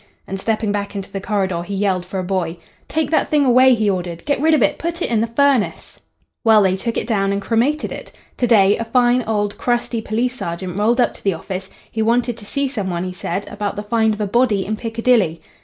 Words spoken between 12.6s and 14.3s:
some one, he said, about the find of a